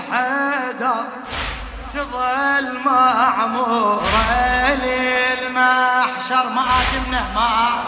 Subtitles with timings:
[0.00, 1.04] حيدر
[1.94, 4.28] تظل معمورة
[4.82, 7.84] للمحشر ما تمنه ما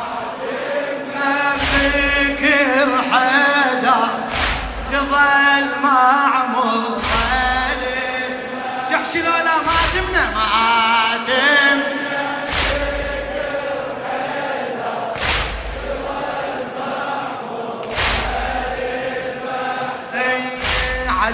[1.73, 4.09] ذكر حيدر
[4.93, 6.36] تظل معمورة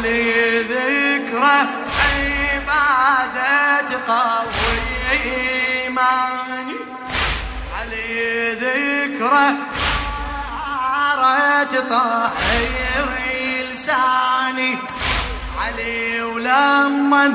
[0.02, 1.68] علي ذكره
[2.58, 4.78] عبادة قوي
[5.12, 6.74] إيماني
[7.78, 9.54] علي ذكره
[10.66, 13.08] عارة طهير
[13.70, 14.78] لساني.
[15.58, 17.34] علي ولمن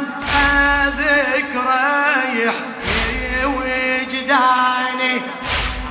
[0.86, 1.86] أذكره
[2.34, 5.22] يحيي وجداني.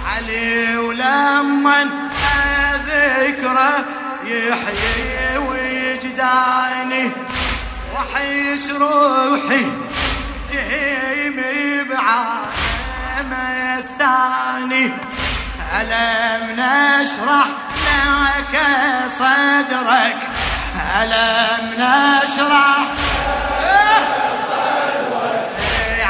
[0.07, 1.89] علي ولمن
[2.75, 3.85] أذكره
[4.25, 5.56] يحيي وجداني
[7.95, 9.67] وحيس روحي
[10.53, 11.37] تهيم
[11.89, 13.33] بعالم
[13.79, 14.85] الثاني.
[15.81, 17.47] ألم نشرح
[17.87, 18.55] لك
[19.07, 20.21] صدرك؟
[21.03, 22.79] ألم نشرح؟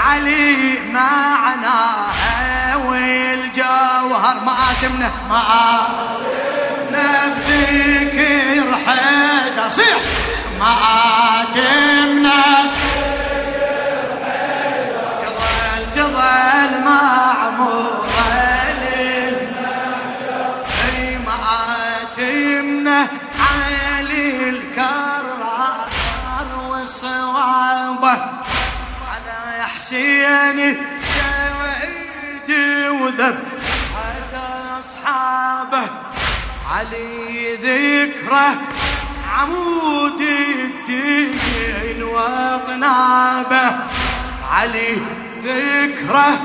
[0.06, 5.42] علي معناها والجوهر ما تمنه ما
[6.90, 7.95] نبذكر
[9.70, 10.00] صيح
[10.60, 12.42] ما تمنى
[15.22, 18.06] تظل تظل معمورة
[21.26, 23.00] ما تمنى
[23.40, 25.36] علي الكرار
[26.68, 28.14] والصوابة.
[29.10, 30.58] على حسين
[31.14, 32.50] شهيد
[32.90, 33.38] وذب
[33.94, 34.46] حتى
[34.78, 35.84] أصحابه.
[36.70, 38.75] علي ذكره
[39.36, 43.72] عمود الدين وطنابه
[44.52, 44.96] علي
[45.44, 46.38] ذكره.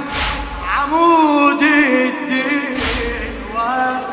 [0.78, 4.12] عمود الدين وطنابه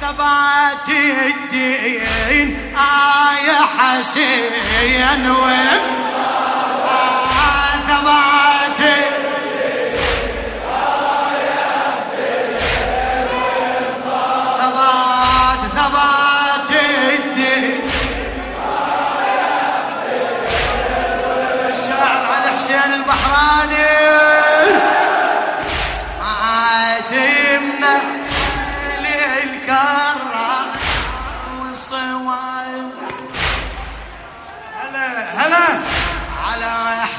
[0.00, 6.05] ثبات الدين آية حسين وين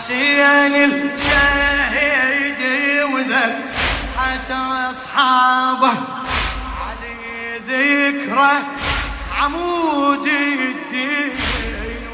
[0.08, 2.62] حسين الشهيد
[3.14, 3.56] وذب
[4.18, 4.54] حتى
[4.90, 5.92] أصحابه
[6.88, 8.62] علي ذكره
[9.42, 11.32] عمود الدين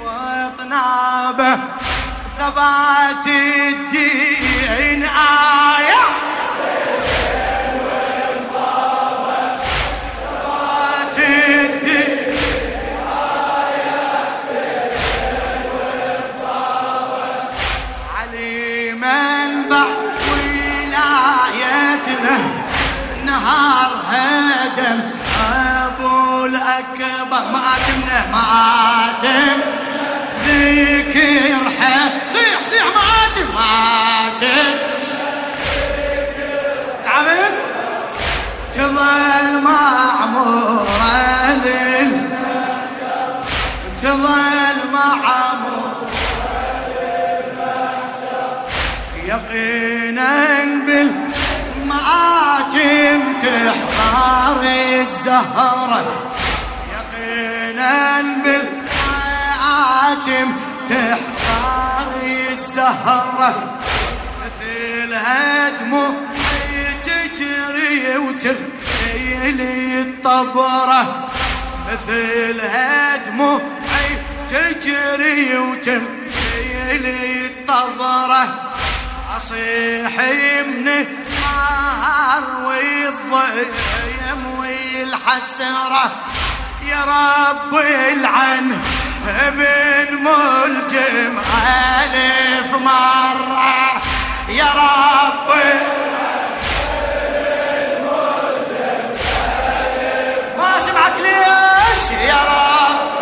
[0.04, 1.60] وأطنابه
[2.40, 6.13] ثبات الدين آية.
[28.34, 29.60] ماتم
[30.46, 31.64] ذكر
[32.30, 34.70] صيح صيح ماتم ماتم
[37.04, 37.56] تعبت؟
[38.76, 42.12] تظل معمورة لل
[44.04, 46.10] تظل معمورة.
[49.28, 50.34] يقينا
[51.76, 52.14] بالمآتم
[53.42, 54.62] تحضر
[55.02, 56.02] الزهرة
[57.84, 58.22] يقينا
[59.24, 60.52] بالمآتم
[60.90, 62.12] تحضر
[62.52, 63.80] الزهرة
[64.42, 66.14] مثل هدمه
[67.06, 69.62] تجري وتغسل
[70.02, 71.30] الطبرة.
[71.88, 73.62] مثل هدمه
[74.50, 77.06] تجري وتغسل
[77.46, 78.44] الطبرة.
[79.38, 80.14] أصيح
[80.68, 86.12] من النهار والضيم والحسرة.
[86.88, 88.78] يا رب العن
[89.28, 91.38] ابن ملجم
[91.68, 94.02] ألف مرة.
[94.50, 95.50] يا رب.
[100.58, 103.14] ما سمعك ليش؟ يا رب.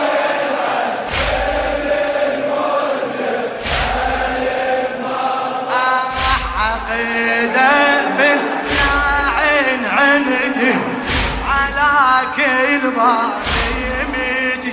[6.60, 7.92] عقيدة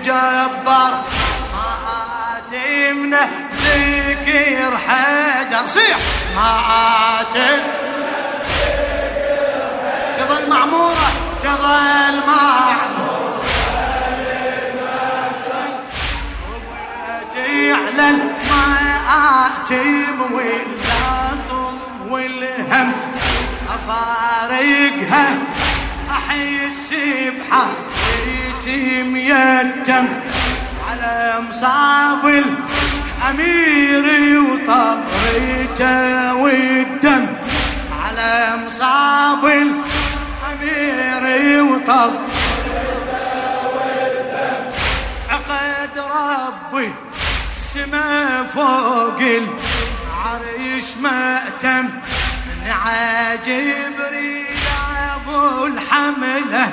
[0.08, 0.92] يتجبر
[1.52, 3.22] ما ماتمنا
[3.62, 5.98] ذكر حيدر صيح.
[6.36, 7.60] ماتم
[10.18, 11.08] تظل معمورة
[11.42, 12.88] تظل معمورة.
[17.72, 18.10] على
[18.90, 19.86] المآتم
[20.32, 21.74] واللاطم
[22.08, 22.92] والهم.
[23.68, 25.26] أفارقها
[26.28, 26.90] أحس
[27.38, 30.06] بحياتي يتم
[30.90, 32.24] على مصاب
[33.24, 34.04] الأمير
[34.40, 37.26] وطبريته والدم
[38.04, 41.24] على مصاب الأمير
[41.62, 42.12] وطب
[45.30, 46.92] عقد ربي
[47.50, 51.88] السما فوق العريش مأتم
[52.66, 53.94] نعاجب
[55.38, 56.72] ابو الحمله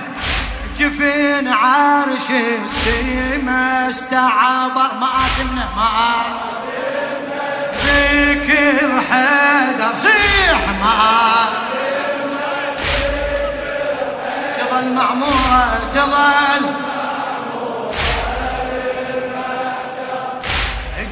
[0.77, 5.89] جفن عرش السما استعبر ما اتمنى ما
[7.85, 10.95] ذكر حيدر صيح ما
[14.57, 16.65] تظل معمورة تظل.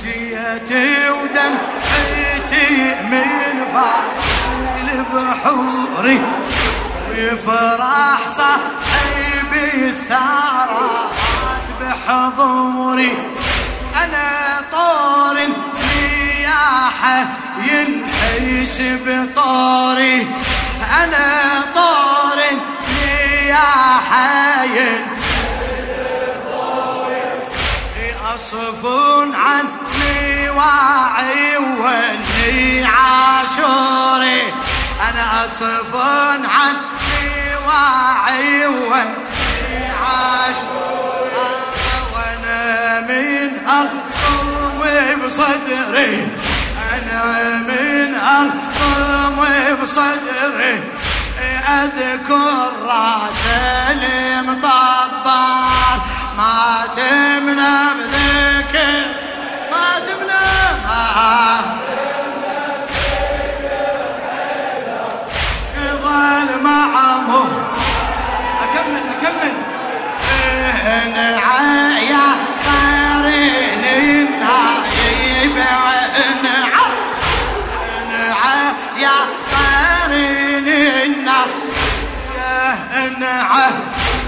[0.04, 1.54] جيتي ودم
[1.90, 6.22] حيتي من فاضل بحوري.
[7.13, 13.18] ويفرح صاحبي الثارات بحضوري.
[14.04, 15.36] أنا طور
[15.83, 17.27] مياحة
[17.57, 20.27] ينحيس بطوري.
[21.04, 22.39] أنا طور
[22.89, 25.13] مياحة ينحيس
[28.36, 34.54] أصفون عني واعي واني عاشوري.
[35.13, 38.65] أنا أصفون عني واعي
[40.04, 40.57] عاش
[42.13, 44.80] وأنا من القوم
[45.25, 46.27] بصدري.
[46.94, 47.21] أنا
[47.68, 49.39] من القوم
[49.83, 50.74] بصدري.
[51.68, 53.44] أذكر رأس
[53.89, 55.31] المطبر
[56.38, 57.43] ما تمنى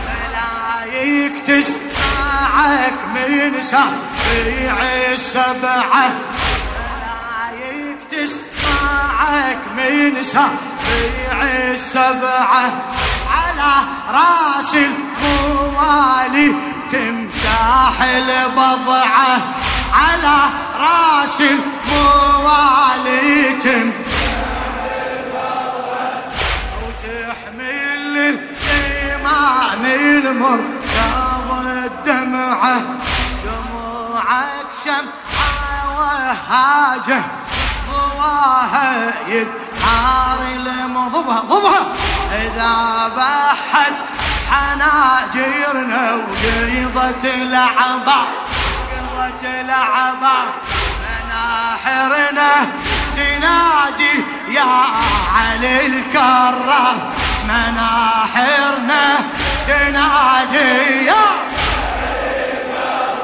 [0.07, 4.75] ملايك تسمعك من سبيع
[5.13, 6.06] السبعة.
[6.75, 12.65] ملايك تسمعك من سبيع السبعة.
[13.31, 13.74] على
[14.09, 16.50] راس الموالي
[16.92, 19.42] تمساح البضعة.
[19.94, 20.38] على
[20.80, 23.33] راس الموالي
[23.63, 24.05] تمساح
[30.25, 32.81] الإمام المرتضى الدمعة
[33.45, 37.22] دموعك شمعة وهاجة
[37.89, 39.47] مواهيد
[39.83, 41.81] حار المضبها ضبها
[42.31, 42.73] إذا
[43.18, 43.94] بحت
[44.52, 48.21] حناجرنا وقيضت لعبا
[48.92, 50.38] قيضت لعبا
[51.02, 52.52] مناحرنا
[53.16, 54.81] تنادي يا
[55.35, 57.11] علي الكرة
[57.47, 59.18] مناحرنا
[59.68, 61.26] تنادي يا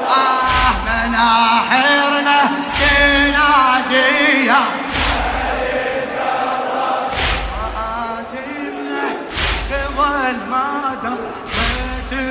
[0.08, 2.38] آه مناحرنا
[2.80, 4.62] تنادي يا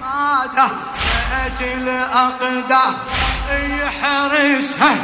[0.02, 2.94] ما دهت الأقدار.
[3.60, 4.96] يحرسها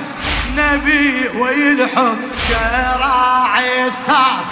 [0.58, 2.16] نبي ويلحق
[3.02, 4.46] راعي الثار.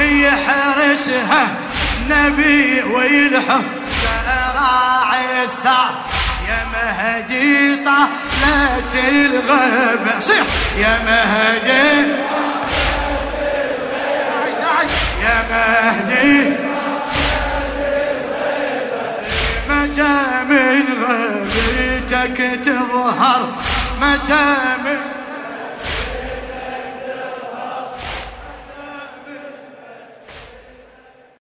[0.00, 1.48] يحرسها
[2.10, 3.64] نبي ويلحق
[4.54, 5.94] راعي الثار.
[6.48, 10.44] يا مهدي طالت الغبة صيح.
[10.78, 12.12] يا مهدي.
[15.22, 16.56] يا مهدي.
[19.68, 23.42] متى من غيبتك تظهر؟
[24.02, 24.46] متى
[24.84, 24.97] من